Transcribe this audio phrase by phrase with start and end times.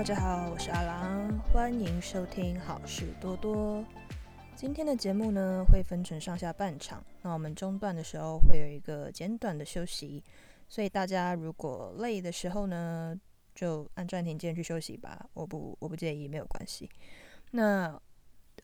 [0.00, 3.84] 大家好，我是阿郎，欢迎收听好事多多。
[4.56, 10.24] 今天的节目呢会分成上下半场，那我们中段的时候会有一个简短的休息，
[10.66, 13.14] 所以大家如果累的时候呢，
[13.54, 16.88] 就按暂停键去休息吧，我不我不介意，没有关系。
[17.50, 18.00] 那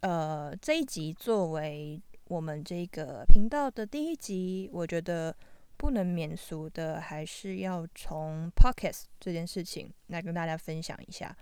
[0.01, 5.37] 呃这一集作为我们这个频道的第一集，我觉得
[5.77, 11.37] 不能免俗的，还是要从 podcast 这件事情来跟大家分享一下。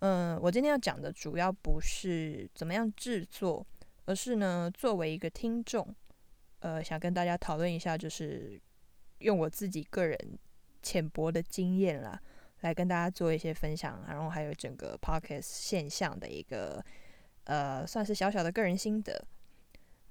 [0.00, 3.66] 嗯，我今天要讲的主要不是怎么样制作。
[4.08, 5.92] 而是呢，作为一个听众，
[6.60, 8.56] 呃，想跟大家讨论一下，就是
[9.18, 10.16] 用我自己个人
[10.80, 12.16] 浅薄的经验啦，
[12.60, 16.80] 来跟大家做一些分享，然后还有整个 podcast 现象的一个
[17.46, 19.26] 呃，算是小小的个人心得。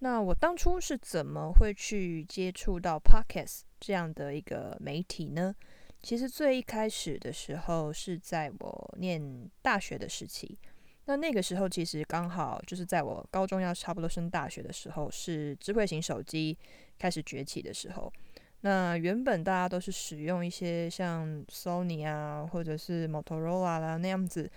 [0.05, 5.55] 那我当初是怎么会去接触到 podcast 这样的一个媒体呢？
[6.03, 10.59] 其实最一开始的时候是在我念大学的时期。
[11.05, 16.55] 那那个时候其实刚好就是在我高中要差不多升大学的时候，是智慧型手机
[16.99, 18.13] 开始崛起的时候。
[18.62, 24.47] 那原本大家都是使用一些像 Sony 啊，或者是 Motorola 啦那样子，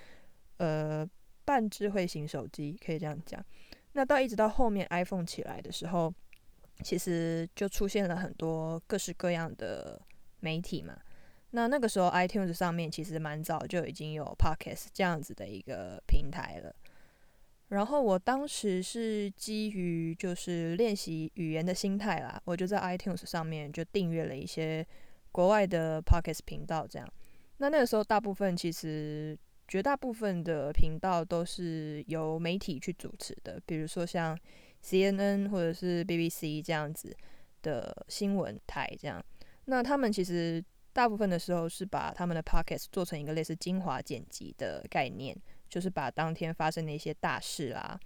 [0.58, 1.08] 呃，
[1.46, 3.42] 半智慧型手机可以这样讲。
[3.98, 6.14] 那到一直到后面 iPhone 起来的时候，
[6.84, 10.00] 其实就出现了很多各式各样的
[10.38, 10.96] 媒体嘛。
[11.50, 16.72] 那那个时候，iTunes 上面其实蛮早就已经有 Podcast 这样子的一个平台了。
[17.70, 24.86] 然后我当时是基于就是练习语言的心态啦，我就在 iTunes 上面就订阅了一些
[25.32, 26.86] 国外的 Podcast 频道。
[26.86, 27.08] 这样，
[27.56, 29.36] 那那个时候大部分其实
[29.68, 34.36] 绝大部分的频道都是由媒体去主持的，比如说像
[34.82, 37.16] CNN 或者是 BBC 这样子
[37.62, 38.90] 的新闻台。
[38.98, 39.22] 这样，
[39.66, 40.64] 那他们其实。
[40.90, 45.36] 大部分的时候是把他们的 pockets 做成一个类似精华剪辑的概念，
[45.68, 47.96] 就是把当天发生的一些大事啦，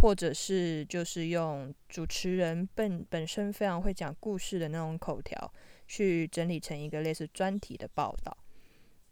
[0.00, 5.52] 或者是就是用主持人本本身非常会讲故事的那种口条，
[5.88, 8.36] 去整理成一个类似专题的报道。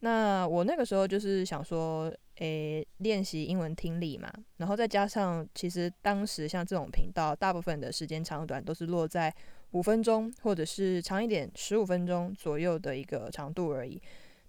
[0.04, 9.34] 那我那个时候就是想说，诶，练习英文听力嘛，然后再加上其实当时像这种频道，大部分的时间长短都是落在。
[9.74, 14.00] 五分钟，或者是长一点，十五分钟左右的一个长度而已。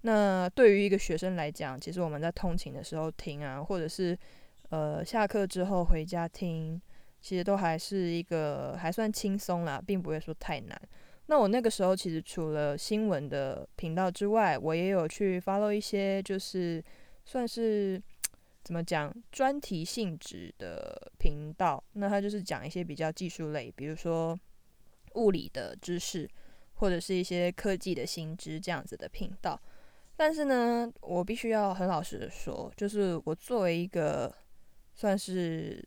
[0.02, 4.16] 那对于一个学生来讲，其实我们在通勤的时候听啊，或者是
[4.70, 6.80] 呃下课之后回家听，
[7.22, 10.80] 其实都还是一个还算轻松啦，并不会说太难。
[11.28, 16.84] 那我那个时候其实除了新闻的频道之外，我也有去 follow 一些就是
[17.26, 18.02] 算是
[18.64, 21.84] 怎么讲专题性质的频道。
[21.94, 24.38] 那它就是讲一些比较技术类，比如说。
[25.16, 26.30] 物理的知识，
[26.74, 29.58] 或者是一些科技的新知这样子的频道，
[30.18, 34.30] 但是呢，我必须要很老实的说，就是我作为一个
[34.94, 35.82] 算是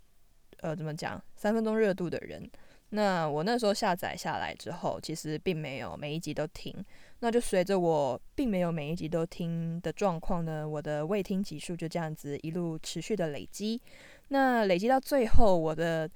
[0.60, 2.50] 呃怎么讲三分钟热度的人，
[2.90, 6.74] 那我那时候下载下来之后，其实并没有每一集都听，
[7.20, 13.80] 那就随着我并没有每一集都听的状况呢，我的未听集数就这样子一路持续的累积，
[14.28, 16.10] 那累积到最后，我的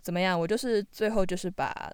[0.00, 0.38] 怎么样？
[0.38, 1.92] 我就是最后就是把。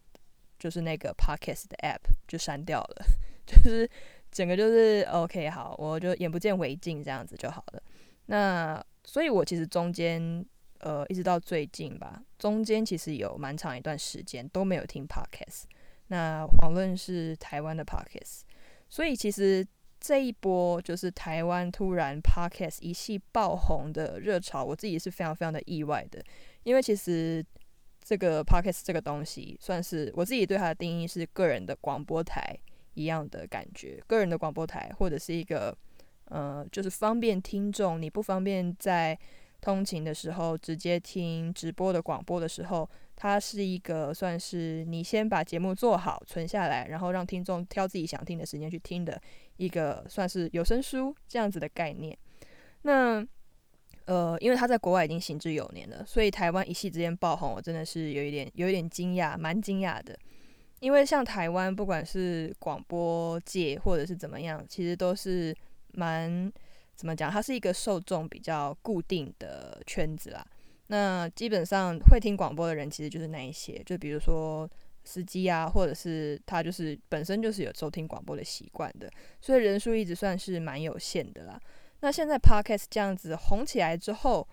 [0.59, 3.07] 就是那个 podcast 的 app 就删掉了，
[3.45, 3.89] 就是
[4.33, 7.83] 整个就是 OK 好，我就眼不见为净这样子就好了。
[8.25, 10.43] 那所以，我其实中间
[10.81, 15.65] 呃一直到最近吧，中间其实有蛮长一段时间都没有听 podcast。
[16.09, 18.43] 那遑论是台湾的 podcast，
[18.89, 19.67] 所以其实
[20.01, 26.23] 这一波就是台湾突然 podcast 一系爆红的热潮，我自己是非常非常的意外的，
[26.63, 27.45] 因为其实。
[28.09, 32.57] 这个 podcast 这个东西，算是我自己对它的定义是个人的广播台
[32.95, 34.01] 一样的感觉。
[34.07, 35.77] 个人的广播台，或者是一个
[36.27, 39.19] 呃，就是方便听众，你不方便在
[39.61, 49.21] 通勤的时候直接听直播的广播的时候，它是一个算是你先把节目做好存下来，然后让听众挑自己想听的时间去听的
[49.57, 52.17] 一个算是有声书这样子的概念。
[52.83, 53.27] 那
[54.05, 60.17] 呃，因为他在国外已经行之有年了，所以台湾一夕之间爆红，我真的是有一点有一点惊讶，蛮惊讶的。
[60.79, 65.53] 因为像台湾，不管是广播界或者是怎么样，其实都是
[65.95, 66.53] 蛮
[66.97, 70.45] 怎么讲，它是一个受众比较固定的圈子啦。
[70.89, 74.69] 那基本上会听广播的人，其实就是那一些，就比如说
[75.05, 79.11] 司机啊，或者是他就是本身就是有收听广播的习惯的，
[79.41, 81.61] 所以人数一直算是蛮有限的啦。
[82.01, 84.47] 那现在 podcast 这样子红起来之后，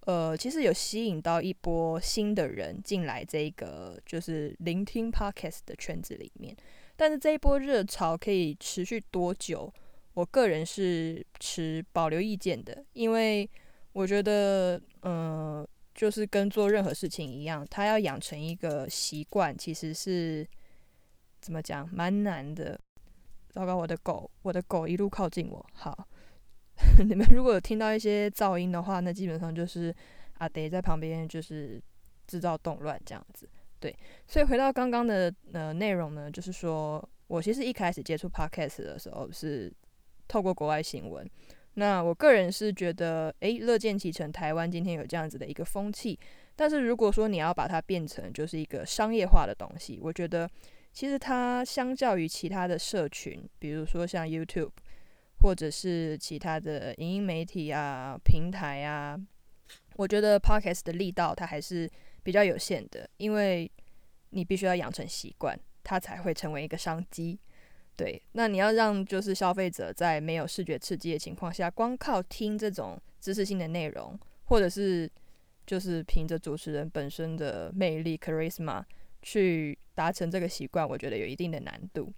[0.00, 6.56] 呃，其实有吸引到一波新的人进来这个就是聆听 podcast 的圈子里面。
[6.96, 9.72] 但是这一波热潮可以持续多久，
[10.18, 13.48] 我个人是持保留意见的，因为
[13.92, 20.44] 我觉得，嗯，就是跟做任何事情一样，他要养成一个习惯，其实是
[21.40, 22.76] 怎么讲，蛮难的。
[23.50, 25.64] 糟糕，我的狗，我的狗一路靠近我。
[25.72, 26.08] 好，
[27.06, 29.94] 你们如果有听到一些噪音的话，那基本上就是
[30.38, 31.80] 阿德在旁边，就是
[32.26, 33.48] 制造动乱这样子。
[33.78, 39.72] 对，所以回到刚刚的呃内容呢，就是说我其实一开始接触 podcast 的时候是
[40.28, 41.28] 透过国外新闻。
[41.74, 46.18] 那我个人是觉得，诶，乐见其成，台湾今天有这样子的一个风气。
[46.54, 50.48] 但是如果说你要把它变成就是一个商业化的东西，我觉得
[50.92, 54.70] 其实它相较于其他的社群，比如说像 YouTube
[55.40, 59.18] 或者是其他的影音媒体啊、平台啊，
[59.96, 61.90] 我觉得 podcast 的力道它还是。
[62.20, 63.70] 比较有限的，因为
[64.30, 67.38] 你必须要养成习惯，它才会成为一个商机。
[67.98, 75.10] 对，那你要让就是消费者在没有视觉刺激的情况下，光靠听这种知识性的内容，或者是
[75.66, 78.82] 就是凭着主持人本身的魅力 charisma
[79.20, 82.10] 去达成这个习惯，我觉得有一定的难度。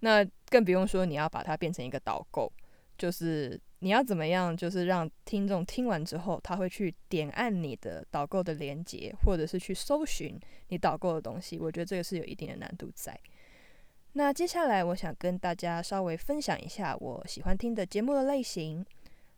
[0.00, 2.52] 那更不用说你要把它变成一个导购，
[2.98, 3.60] 就是。
[3.82, 4.54] 你要怎么样？
[4.54, 10.38] 就是让听众听完之后，他会去点按你的导购的链接，或者是去搜寻
[10.68, 11.58] 你导购的东西。
[11.58, 13.18] 我觉得这个是有一定的难度在。
[14.12, 18.84] 那接下来，我想跟大家稍微分享一下我喜欢听的节目的类型。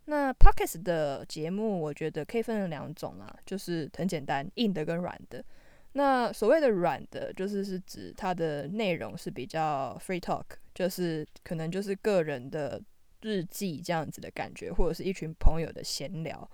[0.06, 5.44] 那 Pockets 的节目，我觉得可以分成两种啊，就是很简单，硬的跟软的。
[5.92, 10.44] 那所谓的软的，就是是指它的内容是比较 free talk，
[10.74, 12.80] 就是可能就是个人的。
[13.24, 16.50] 日记这样子的感觉，或者是一群朋友的闲聊。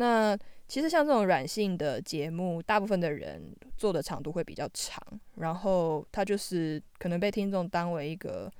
[0.00, 0.34] 那
[0.66, 4.98] 其实像这种软性的节目，大部分的人做的长度会比较长，
[5.36, 8.50] 然后它就是可能被听众当为一个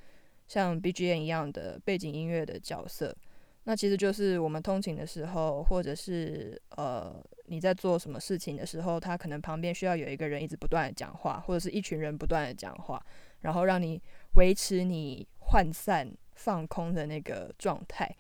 [0.46, 3.16] 像 BGM 一样的背景音乐的角色。
[3.64, 13.02] 那其实就是我们通勤的时候，或者是呃你在做什么事情的时候，他可能旁边需要有一个人一直不断的讲话，或者是一群人不断的讲话，
[13.40, 13.98] 然后让你
[14.36, 16.12] 维持你涣散。
[16.40, 18.10] 放空的那个状态，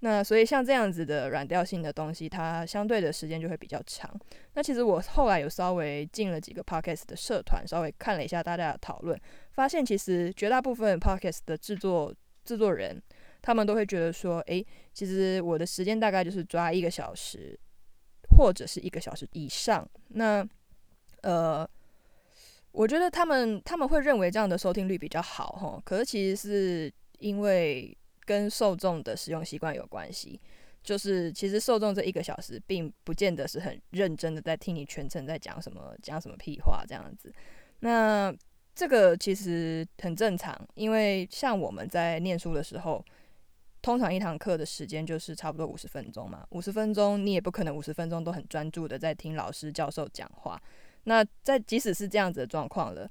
[0.00, 4.08] 那所以像这样子的软调性的东西，它相对的时间就会比较长。
[4.54, 12.14] 那其实我后来有稍微进了几个 podcast 的社团，稍微看了一下大家的讨论，发现其实绝大部分 podcast 的制作
[12.44, 13.02] 制作人，
[13.42, 14.64] 他们都会觉得说，诶，
[14.94, 17.58] 其实我的时间大概就是抓一个小时，
[18.36, 19.88] 或者是一个小时以上。
[20.08, 20.46] 那
[21.22, 21.68] 呃，
[22.70, 25.82] 我觉得他们他们会认为这样的收听率比较好，哈。
[25.84, 26.92] 可是其实是。
[27.20, 27.97] 因为
[28.28, 30.38] 跟受众的使用习惯有关系，
[30.82, 37.32] 就是其实受众这一个小时并不见得是很认真的在听你全程在讲什么讲什么屁话这样子。
[37.80, 38.30] 那
[38.74, 43.02] 这个其实很正常，因为像我们在念书的时候，
[43.80, 50.60] 通常一堂课的时间就是差不多五十分钟嘛，五十分钟你也不可能五十分钟都很专注的在听老师教授讲话。
[51.04, 53.10] 那在即使是这样子的状况了，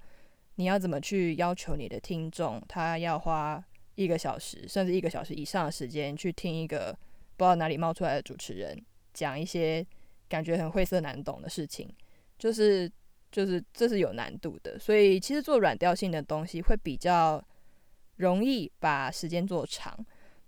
[0.57, 3.65] 你要怎么去要求你的听众他要花？
[3.97, 6.95] 一个小时甚至一个小时以上的时间去听一个
[7.35, 8.79] 不知道哪里冒出来的主持人
[9.11, 9.83] 讲一些
[10.29, 11.89] 感觉很晦涩难懂的事情，
[12.37, 12.89] 就是
[13.31, 14.77] 就是这是有难度的。
[14.77, 17.43] 所以其实做软调性的东西会比较
[18.17, 19.97] 容易把时间做长。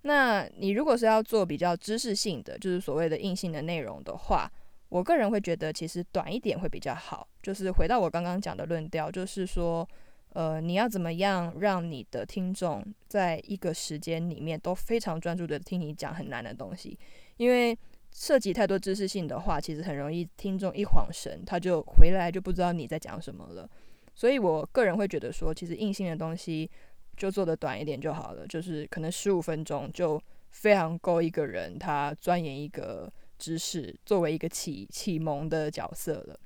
[0.02, 4.48] 那你如果是要做比较知识性的，就是所谓的硬性的内容的话，
[4.88, 7.26] 我个人会觉得其实短一点会比较好。
[7.42, 9.86] 就是回到我刚刚讲的论调，就是说。
[10.32, 16.96] 呃，你要怎么样让你的听众在一个时间里面都非常专注的听你讲很难的东西？
[17.36, 17.76] 因为
[18.12, 23.68] 涉及太多知识性的话，其实很容易听众一晃神，他就回来就不知道你在讲什么了。
[24.14, 26.70] 所以我个人会觉得说，其实硬性的东西
[27.16, 36.38] 就做的短一点就好了，就是可能十五分钟就非常够一个人他钻研一个知识，作为一个启启蒙的角色了。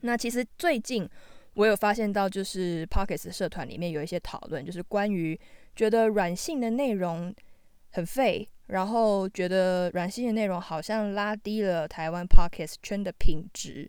[0.00, 1.08] 那其实最近。
[1.54, 5.38] 我有发现到，就是 Pockets 社团里面有一些讨论，就是关于
[5.76, 7.32] 觉得软性的内容
[7.90, 13.88] 很废，然后觉得软性的内容好像拉低了台湾 Pockets 圈的品质，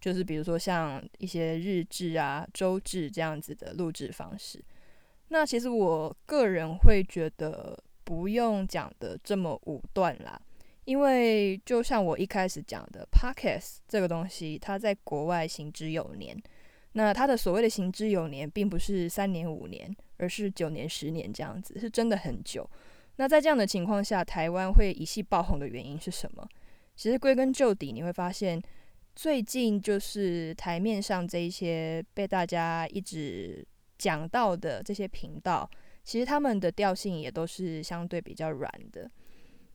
[0.00, 4.64] 就是比如说像一些日志啊、周志这样子的录制方式。
[5.28, 10.40] 那其实我个人会觉得不用讲的这么武断啦，
[10.86, 16.34] 因为就像我一开始讲的，Pockets 这个东西，它在国外行之有年。
[16.94, 22.68] 那他的所谓的行之有年，并不是三年五年，而是九年十年这样子，是真的很久。
[23.16, 26.48] 那在这样的情况下，台湾会一系爆红的原因是什么？
[26.96, 28.62] 其实归根究底，你会发现，
[29.14, 33.66] 最近就是台面上这一些被大家一直
[33.98, 35.68] 讲到的这些频道，
[36.04, 39.10] 其实他们的调性也都是相对比较软的。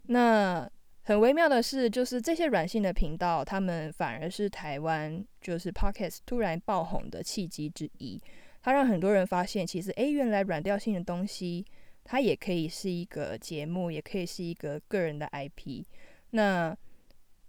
[0.04, 0.70] 那
[1.10, 8.22] 很微妙的是，就是这些软性的频道，他们反而是台湾就是 Podcast 突然爆红的契机之一。
[8.62, 11.66] 它让很多人发现，其实诶，原来软调性的东西，
[12.04, 15.84] 它也可以是一个节目，也可以是一个个人的 IP。
[16.30, 16.78] 那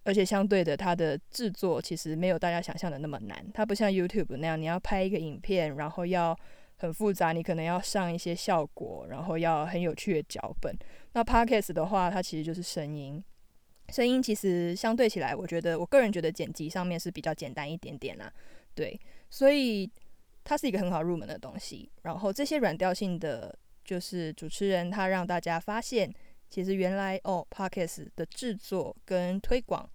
[0.04, 3.46] 而且相对的，它的制作其实没有大家想象的那么难。
[3.52, 6.34] 它不像 YouTube 那样，你要拍一个影片，然后要
[6.78, 10.74] 很复杂，你可能要上一些效果，然后要很有趣的脚本。
[11.12, 13.22] 那 Podcast 的话，它其实就是声音。
[13.90, 18.32] 声音其实相对起来，我觉得我个人觉得剪辑上面是比较简单一点点啦，
[18.74, 19.90] 对，所以
[20.44, 21.90] 它是一个很好入门的东西。
[22.02, 26.12] 然后这些软调性的，就是主持人他让大家发现，
[26.48, 29.88] 其实原来哦，Podcast 的制作跟推广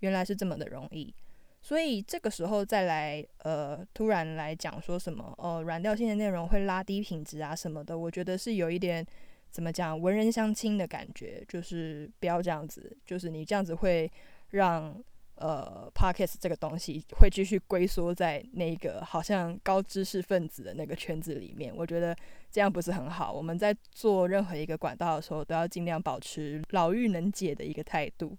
[0.00, 1.14] 原来是这么的容易。
[1.60, 9.06] 所以这个时候再来呃，突然来讲说什么哦，软调性的内容会拉低品质啊什么的，我觉得是有一点。
[9.52, 14.10] 怎么讲文人相亲的感觉，就是不要这样子，就是你这样子会
[14.50, 14.98] 让
[15.34, 21.72] 呃 podcast 这个东西会继续龟缩在那个好像高知识分子的那个圈子里面。
[21.76, 22.16] 我觉得
[22.50, 23.32] 这样不是很好。
[23.32, 28.36] 我们在做任何一个管道的时候，都要尽量保持老妪能解的一个态度，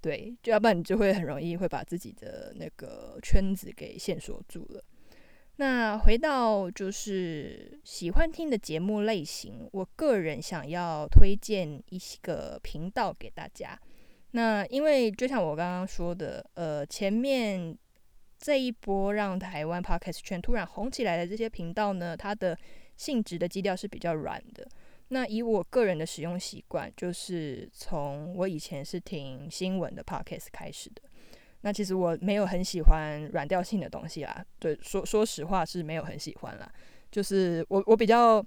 [0.00, 4.84] 对，就要不然你就会很容易会把自己的那个圈子给线索住了。
[5.60, 13.76] 那回到就是喜欢听的节目类型，我个人想要推荐一个频道给大家。
[14.30, 17.76] 那因为就像我刚刚说的，呃，前面
[18.38, 22.56] 这一波让台湾 podcast 圈突然红起来的这些频道呢，它的
[22.96, 24.64] 性质的基调是比较软的。
[25.08, 31.02] 那以我个人的使用习惯，就是从我以前是听新闻的 podcast 开始的。
[31.62, 36.70] 那其实我没有很喜欢软调性的东西啦，对，说说实话是没有很喜欢啦。
[37.10, 38.44] 就是我我比较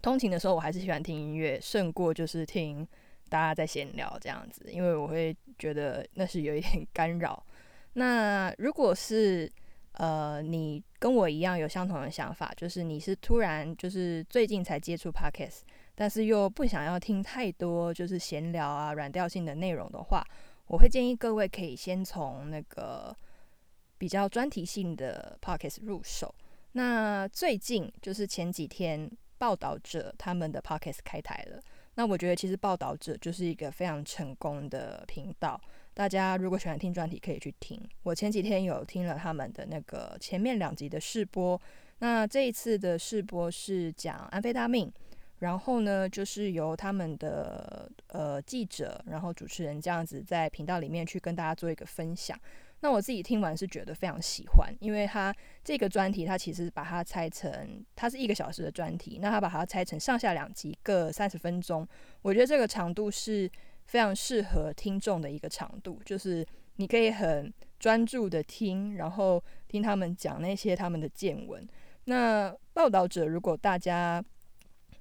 [0.00, 2.86] 通勤的时候，我还是喜欢听音乐，胜过就是听
[3.28, 7.44] 大家在闲聊这样子，因为我会觉得那是有一点 干扰。
[7.94, 9.50] 那如果是
[9.92, 15.62] 呃你跟我一样有相同的想法，就是你是突然就是最近才接触 Podcast，
[15.96, 20.24] 但是又不想要听太多就是闲聊啊软调性的内容的话。
[20.68, 23.14] 我会建议各位可以先从那个
[23.98, 26.32] 比较专题性的 podcast 入手。
[26.72, 31.60] 那最近就是前几天，报道者他们的 podcast 开台了。
[31.94, 35.60] 那我觉得其实报道者就是一个非常成功的频道。
[35.94, 37.80] 大家如果喜欢听专题，可以去听。
[38.04, 41.60] 我前几天有听了他们的那个前面两集的试播。
[41.98, 44.92] 那这一次的试播是讲安非他命。
[45.38, 52.38] 然后呢，就是由他们的呃记者，然后主持人这样子在频道里面去跟大家做一个分享。
[52.80, 61.86] 那我自己听完是觉得非常喜欢，因为他这个专题，他其实把它拆成，它是一个小时的专题，那他把它拆成上下两集，各三十分钟。
[62.22, 63.50] 我觉得这个长度是
[63.86, 71.66] 非常适合听众的一个长度，就是你可以很专注的听，然后听他们讲那些他们的见闻。
[72.04, 74.24] 那报道者，如果大家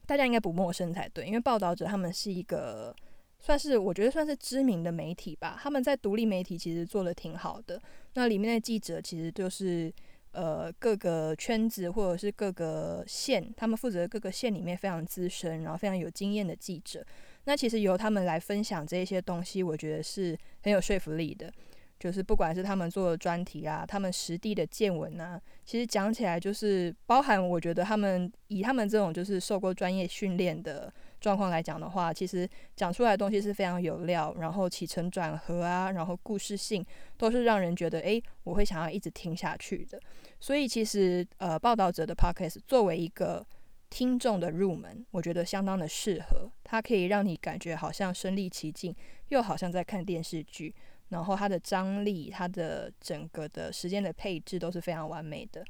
[0.07, 2.95] 大家应该不陌生才对，因为报道者他们是一个
[3.39, 5.59] 算是我觉得算是知名的媒体吧。
[5.61, 7.79] 他们在独立媒体其实做的挺好的。
[8.15, 9.93] 那里面的记者其实就是
[10.31, 17.05] 呃各个圈子或者是各个县，他们负责各个县里面非常资深，然后非常有经验的记者。
[17.43, 21.51] 那其实由他们来分享这一些东西，我觉得是很有说服力的。
[21.99, 36.85] 就是不管是他们做的专题啊，他们实地的见闻啊，其实讲起来就是包含，我觉得他们以他们这种就是受过专业训练的状况来讲的话，其实讲出来的东西是非常有料，然后起承转合啊，然后故事性
[37.17, 39.99] 都是让人觉得诶，我会想要一直听下去的。
[40.39, 43.43] 所以其实呃，报道者的 podcast 作为一个
[43.89, 48.95] 听众的入门，我觉得相当的适合，它可以让你感觉好像身临其境，
[49.29, 50.75] 又好像在看电视剧。
[51.09, 55.63] 然后它的张力，它的整个的时间的配置都是非常完美的。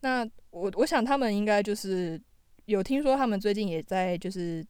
[0.00, 2.20] 那我我想他们应该就是
[2.66, 4.64] 有听说，他们最近也在就是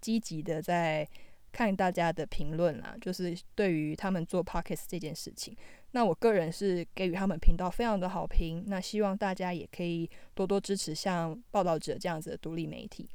[0.00, 1.06] 积极的在
[1.52, 5.56] 看大家的评论啦，就是对于他们做 p o c k e t 这件事情。
[5.92, 8.64] 那我个人是给予他们频道非常的好评。
[8.66, 13.08] 那希望大家也可以多多支持像报道者这样子的独立媒体。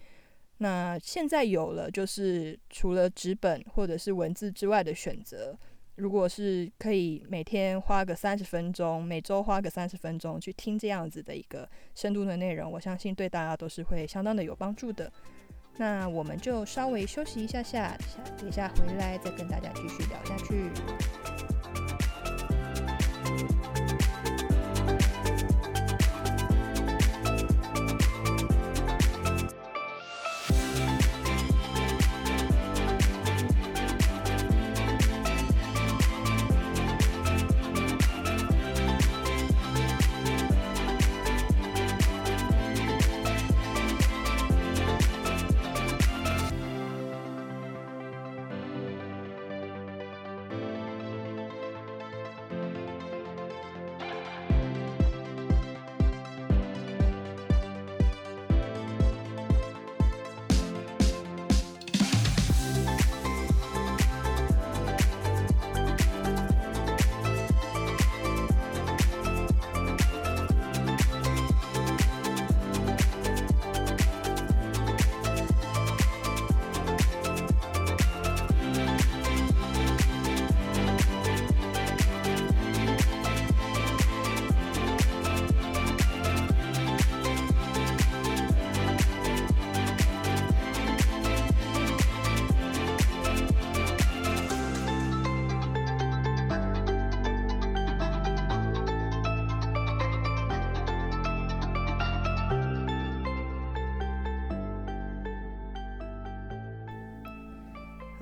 [0.59, 5.57] 那现在有了就是除了纸本或者是文字之外的选择。
[5.95, 15.11] 如果是可以每天花个三十分钟，每周花个三十分钟去听这样子的一个深度的内容，我相信对大家都是会相当的有帮助的。
[15.77, 17.97] 那我们就稍微休息一下下，
[18.37, 21.54] 等一下回来再跟大家继续聊下去。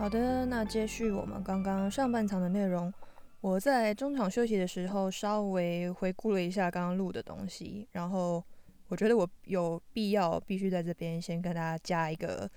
[0.03, 2.93] 好的，那接续我们刚刚上半场的内容，
[3.39, 8.43] 我在中场休息的时候稍微回顾了一下刚刚录的东西，然后
[8.89, 12.51] 我觉得我有必要必须在这边先跟大家加一个，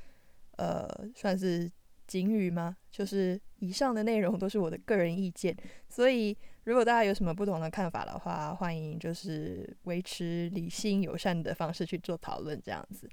[0.56, 1.70] 呃，算是
[2.08, 2.76] 警语吗？
[2.90, 5.56] 就是以上的内容都是我的个人意见，
[5.88, 13.08] 所以如果大家有什么不同的看法的话，欢迎就是维持理性友善的方式去做讨论，这样子。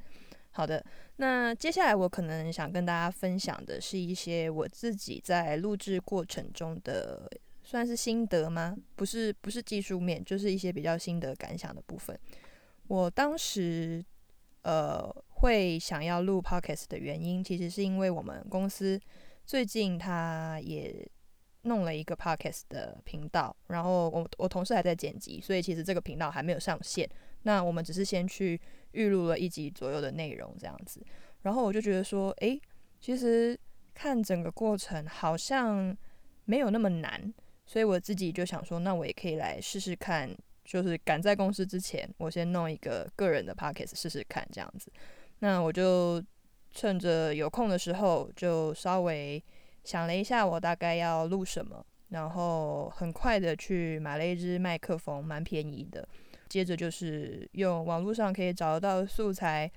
[0.55, 7.27] 好的，那接下来我可能想跟大家分享的是一些我自己在录制过程中的
[7.63, 8.75] 算是心得吗？
[8.95, 12.15] 不是，不是技术面，就是一些比较心得感想的部分。
[12.87, 14.05] 我当时
[14.61, 18.99] 呃会想要录 podcast 的原因，其实是因为我们公司
[19.47, 21.09] 最近他也
[21.63, 27.09] 弄了一个 podcast 的频道，然后我我同事还在剪辑，所以其实这个频道还没有上线。
[27.41, 28.61] 那我们只是先去。
[28.93, 31.05] 预录了一集左右的内容，这样子，
[31.41, 32.59] 然后我就觉得说，诶，
[32.99, 33.59] 其实
[33.93, 35.95] 看整个过程好像
[36.45, 37.33] 没有那么难，
[37.65, 40.29] 所以我自己就想说，那我也可以来试试看，
[40.63, 44.91] 就是赶在公司之前，我先弄一个个人的 podcast 试试看，这样子。
[45.39, 46.23] 那我就
[46.71, 49.43] 趁着有空的时候，就稍微
[49.83, 56.07] 想了一下，我大概要录什么，然后很快的去买了一支麦克风，蛮便宜的。
[56.53, 59.67] 接着就是用网络上可以找得到的素材，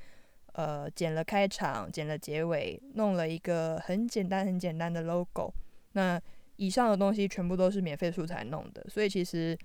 [0.53, 5.51] 呃，剪了开场，剪了结尾，弄了一个很简单很简单的 logo。
[5.93, 6.21] 那
[6.57, 9.57] 以上的东西全部都是免费素材弄的，所以其实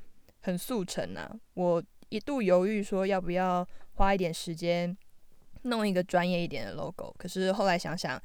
[0.43, 1.29] 很速成啊。
[1.55, 4.95] 我一度犹豫说要不要花一点时间
[5.63, 8.17] 弄一个专业一点的 logo，可是后来想想，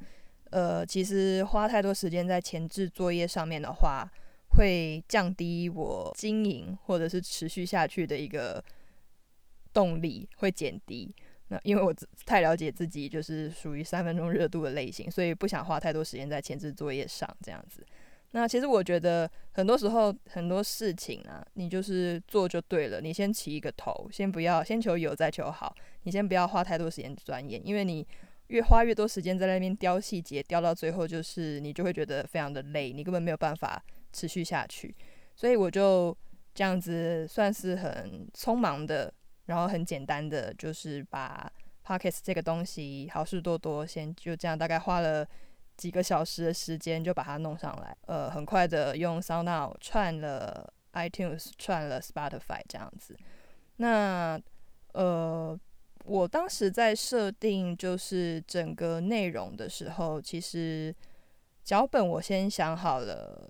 [0.51, 4.09] 呃，其实花太多时间在前置作业上面的话，
[4.51, 8.63] 会降低我经营或者是持续下去的一个。
[9.77, 11.13] 动力会减低，
[11.49, 11.93] 那因为我
[12.25, 17.85] 太了解自己，就是属于三分钟热度的类型，所以不想花太多时间在前置作业上这样子。
[18.31, 28.03] 那其实我觉得很多时候很多事情啊，你就是做就对了，你先起一个头，先不要先求有再求好，你先不要花太多时间钻研，因为你
[28.47, 33.79] 越花越多时间在那边雕细节，雕到最后就是你就会觉得非常的累，你根本没有办法
[34.11, 34.95] 持续下去。
[35.35, 36.17] 所以我就
[36.55, 39.13] 这样子算是很匆忙的。
[39.47, 41.51] 然后很简单的，就是把
[41.85, 45.27] pocket 这个东西好事多多先就这样，大概花了
[45.75, 47.97] 几个小时的时间就把它弄上来。
[48.05, 53.17] 呃，很快的用 SoundOut 串了 iTunes，串了 Spotify 这样子。
[53.77, 54.39] 那
[54.93, 55.59] 呃，
[56.05, 60.95] 我当时在设定就是整个内容的时候，其实
[61.63, 63.49] 脚本我先想好了。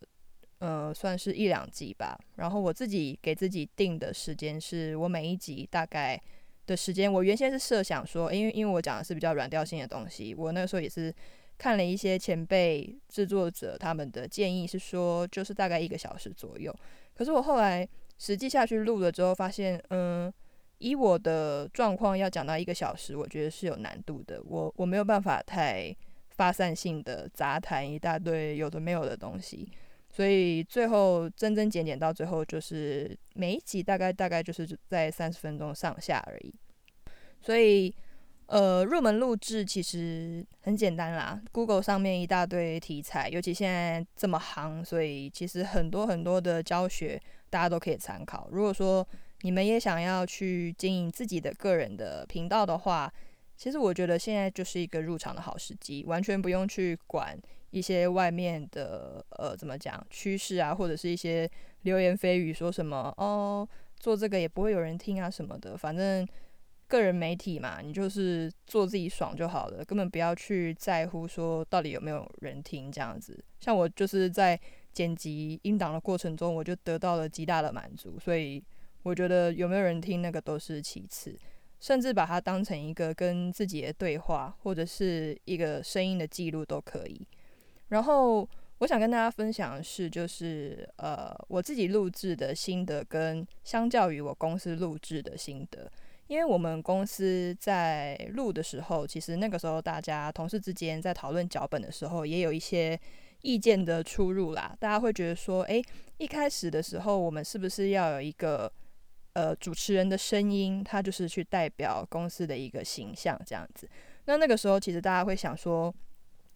[0.60, 2.18] 呃，算是一两集吧。
[2.36, 6.20] 然后我自己给自己定的时间是我每一集大概
[6.66, 7.12] 的时间。
[7.12, 11.14] 我原先是设想说，因为因为我讲的是比较软调性的东西，我那个时候也是
[11.58, 16.76] 看了一些前辈制作者他们的建议，是说就是大概一个小时左右。
[17.14, 20.32] 可是我后来实际下去录了之后，发现，嗯，
[20.80, 24.42] 以我的状况要讲到一个小时，我觉得是有难度的。
[24.44, 25.96] 我我没有办法太
[26.30, 29.68] 发散性的杂谈一大堆有的没有的东西。
[30.18, 36.52] 所以最后增增减减到最后，就是每一集大概大概就是在三十分钟上下而已。
[37.40, 37.94] 所以，
[38.48, 41.40] 呃，入门录制其实很简单啦。
[41.52, 48.50] Google 上面一大堆题材，尤其现在这么行，所以其实很多很多的教学大家都可以参考。
[48.52, 49.08] 如果说
[49.42, 53.14] 你们也想要去经营自己的个人的频道的话，
[53.58, 57.38] 其实我觉得现在就是一个入场的好时机，完全不用去管。
[57.72, 61.48] 一些外面的呃，怎么讲趋势啊，或者是一些
[61.82, 63.68] 流言蜚语，说什么哦，
[64.00, 65.76] 做这个也不会有人听啊什么的。
[65.78, 66.26] 反正
[66.88, 73.38] 个人媒体嘛，你就是做自己爽就好了，根本不要去在乎说到底有没有人听这样子。
[73.60, 74.58] 像我就是在
[74.94, 78.64] 剪辑音档的过程中，我就得到了极大的满足，所以
[79.04, 81.38] 我觉得有没有人听那个都是其次，
[81.80, 87.28] 甚至把它当成一个跟自己的对话，或者是一个声音的记录都可以。
[87.90, 88.48] 然后
[88.80, 95.90] 我想跟大家分享的是，就是呃我自己录制的心得，跟相较于我公司录制的心得，
[96.28, 103.00] 因为我们公司在录的时候，其实那个时候大家同事之间在讨论脚本的时候，也有一些
[103.42, 104.76] 意见的出入啦。
[104.80, 105.82] 大家会觉得说，诶，
[106.18, 108.72] 一开始的时候，我们是不是要有一个
[109.38, 113.88] 呃主持人的声音，他就是去代表公司的一个形象这样子？
[114.26, 115.94] 那那个时候，其实大家会想说。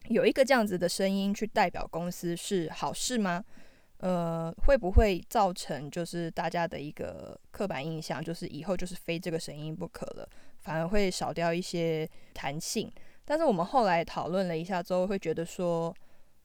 [0.10, 3.46] 有一个这样子的声音去代表公司是好事吗？
[3.98, 10.28] 呃，会不会造成就是大家的一个刻板印象，就是以后就是非这个声音不可了，
[10.62, 12.92] 反而会少掉一些弹性。
[13.24, 15.96] 但是我们后来讨论了一下之后，会觉得说，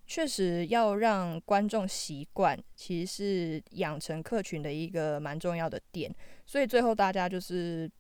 [0.07, 6.14] 确实要让观众习惯，其实是养成客群的一个蛮重要的点。
[6.47, 7.90] 所以最后大家就是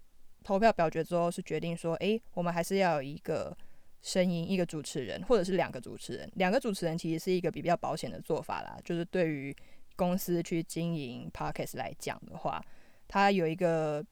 [0.44, 3.56] 投票表决之后，是决定说，诶，我们还是要有一个
[4.02, 6.30] 声音，一个主持人，或者是两个主持人。
[6.36, 9.54] 两个主持人其实是一个比较保险的做法啦，就是对于
[9.96, 12.64] 公司去经营 podcast 来讲的话，
[13.08, 14.04] 它有一个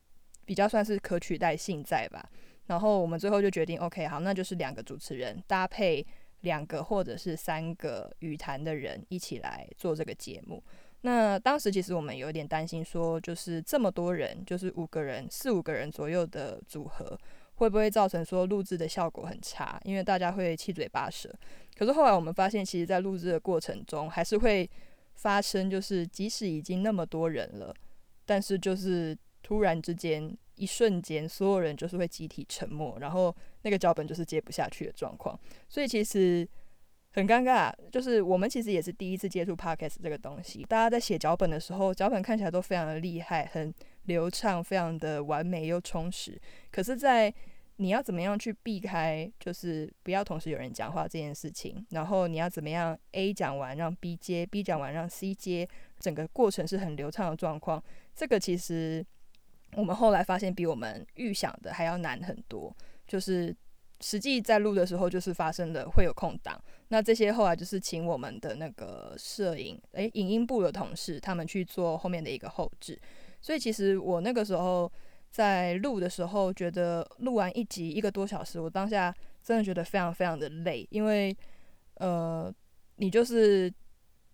[0.45, 2.29] 比较算是可取代性在吧。
[2.67, 6.05] 然后我们最后就决定，OK，好，那就是两个主持人搭配
[6.45, 10.63] 两个或者是三个语坛的人一起来做这个节目。
[11.01, 17.19] 那当时其实我们有点担心，说就是这么多人，就是五个人、四五个人左右的组合，
[17.57, 19.81] 会不会造成说录制的效果很差？
[19.85, 21.29] 因为大家会七嘴八舌。
[21.77, 24.71] 可是后来我们发现，其实，在录制的过程中，还是会
[25.15, 27.75] 发生，就是即使已经那么多人了，
[28.25, 30.37] 但是就是突然之间。
[30.57, 35.39] 一瞬间，所有人就是会集体沉默，然后那个脚本就是接不下去的状况，
[35.69, 36.49] 所以其实
[37.13, 37.73] 很尴尬。
[37.91, 46.41] 就是我们其实也是第一次接触 podcast 这个东西，大家在写脚本的时候，脚本看起来都非常的厉害，很流畅，非常的完美又充实。
[46.71, 47.33] 可是，在
[47.77, 57.83] 你要怎么样去避开，就是不要同时有人讲话这件事情，然后你要怎么样 A 讲完让 B 接，B 讲完让 C 接，整个过程是很流畅的状况，
[58.15, 59.05] 这个其实。
[59.77, 62.75] 我们后来发现比我们预想的还要难很多，
[63.07, 63.55] 就是
[64.01, 66.61] 实际在录的时候，就是发生的会有空档。
[66.89, 73.01] 那这些后来就是请我们的那个摄影，诶，影音部的同事他们去做后面的一个后置。
[73.41, 74.91] 所以其实我那个时候
[75.31, 81.37] 在录的时候，觉得录完一集一个多小时，我当下真的觉得非常非常的累，因为
[81.95, 82.53] 呃，
[82.97, 83.73] 你就是。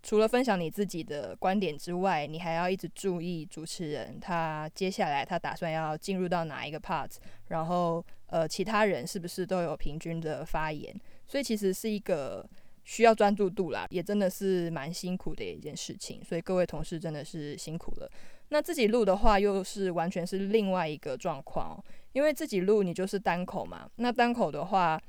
[0.02, 7.10] 除了分享你自己的观点之外，你还要一直注意主持人他接下来他打算要进入到哪一个 part，
[7.48, 12.48] 然后呃其他人是不是都有平均的发言，所以其实是一个
[12.84, 18.10] 需要专注度啦，也真的是蛮辛苦的一件事情，所以各位同事真的是辛苦了。
[18.48, 21.78] 那自己录的话又是完全是另外一个状况，
[22.12, 25.00] 因为自己录你就是单口嘛，那单口的话。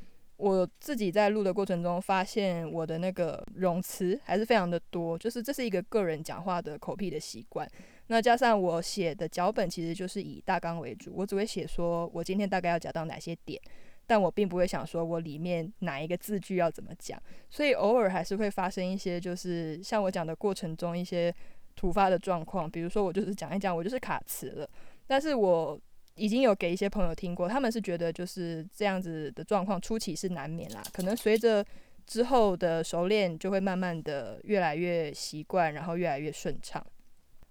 [0.41, 7.69] 我自己在录的过程中，发现我的那个冗词还是非常的多，就是这是一个个人讲话的口癖的习惯。
[8.07, 13.61] 那加上我写的脚本其实就是以大纲为主，我只会写说我今天大概要讲到哪些点，
[14.07, 21.31] 但我并不会想说我里面哪一个字句要怎么讲，所以偶尔还是会发生一些就是像我讲的过程中一些
[21.75, 24.69] 突发的状况，比如说我就是讲一讲，我就是卡词了，
[25.05, 25.79] 但是我。
[26.21, 30.83] 已经有给一些朋友听过，他们是觉得就是这样子的状况，初期是难免啦。
[30.93, 31.65] 可能随着
[32.05, 36.85] 之后的熟练，就会慢慢的越来越习惯，然后越来越顺畅。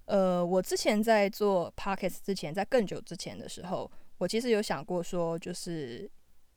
[0.04, 6.09] 呃，我之前在做 podcast 之前，在更久之前的时候，我其实有想过说，就是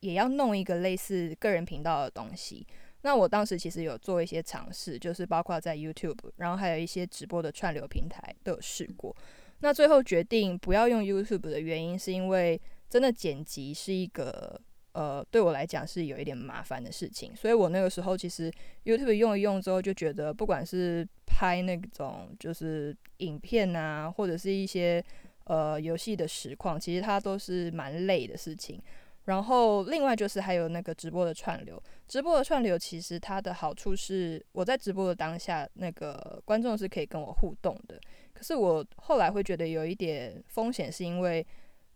[0.02, 2.64] 也要弄一个类似个人频道的东西。
[3.02, 9.16] 那我当时其实有做一些尝试，就是包括在 YouTube，然后还有一些直播的串流平台都有试过。
[9.64, 14.60] 那最后决定不要用 YouTube 的原因，是因为真的剪辑是一个
[14.92, 17.34] 呃，对我来讲是有一点麻烦的事情。
[17.34, 18.52] 所以我那个时候其实
[18.84, 25.02] YouTube 用一用之后，就觉得不管是拍那种就是影片啊，或者是一些
[25.46, 28.78] 呃游戏的实况，其实它都是蛮累的事情。
[29.24, 37.98] 然后另外就是还有那个直播的串流，直播的串流其实它的好处是，我在直播的当下，那个观众是可以跟我互动的。
[38.44, 41.46] 是我后来会觉得有一点风险，是因为，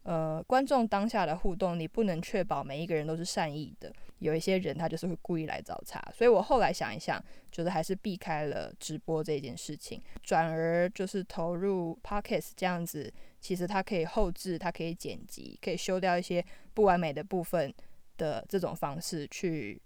[0.04, 6.02] 呃，观众当下的互动，你不能确保每一个人都是善意的，有一些人他就是会故意来找茬。
[6.16, 17.74] 所以我后来想一想，就是还是避开了直播这件事情，转而就是投入 podcast 这样子，其实它可以后置，它可以剪辑，可以修掉一些不完美的部分
[18.18, 19.82] 的这种方式去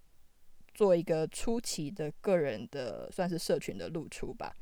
[0.74, 4.56] 做一个初期的个人的算是社群的露出吧。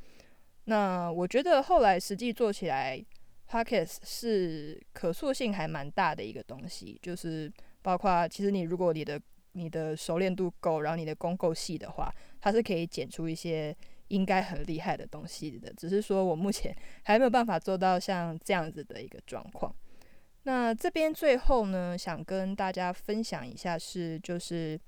[0.70, 3.04] 那我觉得后来实际做起来
[3.50, 7.52] ，Podcast 是可塑性还蛮大的一个东西，就是
[7.82, 9.20] 包括其实你如果你的
[9.54, 13.76] 你的熟练度够，然后你的功够细的话，它是可以剪出一些
[14.10, 15.74] 应该很厉害的东西的。
[15.74, 19.76] 只是说我目前 还没有办法做到像这样子的一个状况。
[20.44, 24.80] 那这边最后呢，想跟大家分享一下是就是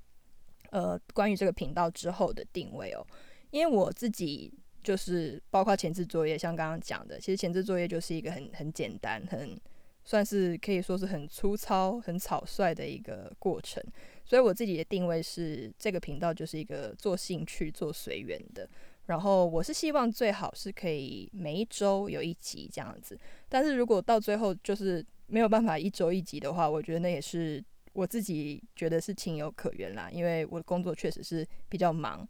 [0.70, 3.04] 呃关于这个频道之后的定位哦，
[3.50, 4.54] 因为我自己。
[4.84, 9.60] 就是包括前置作业，像刚刚讲的，其实前置作业就是一个很很简单、很
[10.04, 13.84] 算是可以说是很粗糙、很草率的一个过程。
[14.26, 18.68] 所以我自己的定位是，这个频道就是一个做兴趣、做随缘的。
[19.08, 23.20] 然后我是希望最好是可以每一周有一集这样子。
[23.50, 27.62] 但是如果到最后就是没有办法一周一集的话，我觉得那也是
[27.94, 32.28] 我自己觉得是情有可原啦，因为我的工作确实是比较忙。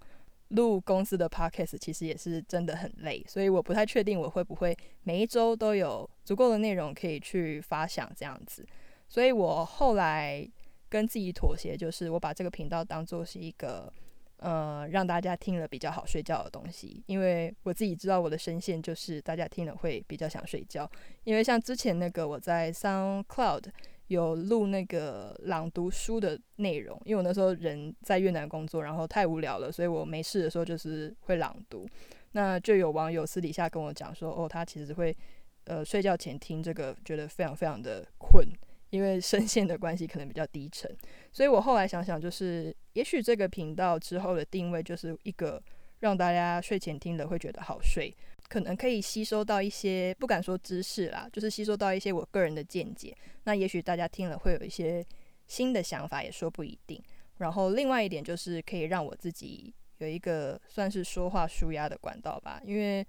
[0.51, 8.65] 录公司的 podcast 其实也是真的很累，所以我不太确定我会不会每一周都有足够的内容可以去发想这样子。
[9.07, 10.47] 所以我后来
[10.89, 13.91] 跟自己妥协，就是我把这个频道当做是一个
[14.37, 20.89] 呃让大家听了比较好睡觉的东西，因为我自己知道我的声线就是大家听了会比较想睡觉。
[21.23, 23.63] 因为像之前那个我在 SoundCloud。
[24.11, 31.87] 有录那个朗读书的内容，因为我那时候人在越南工作，然后太无聊了，所以我没事的时候就是会朗读。
[32.33, 35.15] 那就有网友私底下跟我讲说，哦，他其实会
[35.63, 38.45] 呃睡觉前听这个，觉得非常非常的困，
[38.89, 40.93] 因为声线的关系可能比较低沉。
[41.31, 45.63] 所以我后来想想，就是也许这个频道之后的定位就是一个
[45.99, 48.13] 让大家睡前听了会觉得好睡。
[48.51, 53.15] 可能可以吸收到一些，不敢说知识啦，就是吸收到一些我个人的见解。
[53.45, 55.01] 那也许大家听了会有一些
[55.47, 57.01] 新的想法，也说不一定。
[57.37, 63.07] 然后另外一点就是可以让我自己有一个算是说话舒压的管道吧，因为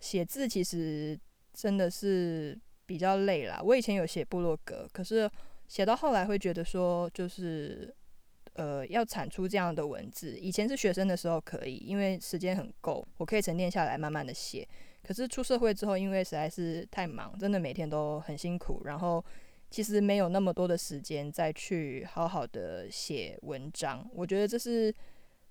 [0.00, 1.16] 写字其实
[1.52, 3.60] 真的是比较累啦。
[3.62, 5.30] 我以前有写部落格，可是
[5.68, 7.94] 写到后来会觉得说，就是。
[8.54, 14.68] 呃，要产出这样的文字，以前是学生的时候可以，因为时间很够，我可以沉淀下来慢慢的写。
[15.02, 19.24] 可是出社会之后，因为实在是太忙，真的每天都很辛苦，然后
[19.70, 24.06] 其实没有那么多的时间再去好好的写文章。
[24.12, 24.94] 我觉得这是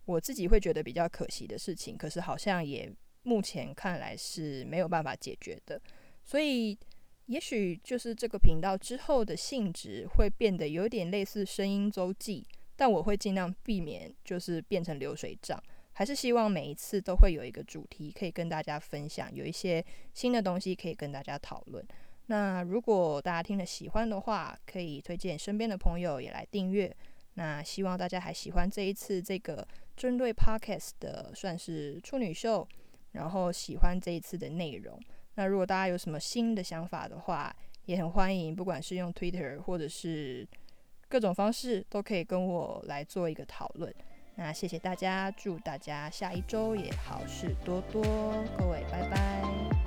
[0.06, 2.90] 我自己会觉得比较可惜的事情，可是好像也
[3.24, 5.82] 目前看来是没有办法解决的。
[6.24, 6.78] 所以，
[7.26, 12.46] 也许就是这个频道之后的性质会变得有点类似声音周记。
[12.82, 21.86] 但我会尽量避免，就是变成流水账，还是希望每一次都会有一个主题可以跟大家分享，有一些新的东西可以跟大家讨论。
[22.26, 26.92] 那如果大家听了喜欢的话，可以推荐身边的朋友也来订阅。
[27.36, 32.68] 那希望大家还喜欢这一次这个针对 Podcast 的算是处女秀，
[33.12, 35.00] 然后喜欢这一次的内容。
[35.36, 40.48] 那如果大家有什么新的想法的话，也很欢迎，不管是用 Twitter 或者是。
[41.12, 43.94] 各种方式都可以跟我来做一个讨论。
[44.36, 48.02] 那谢谢大家，祝大家下一周也好事多多，
[48.58, 49.81] 各位拜拜。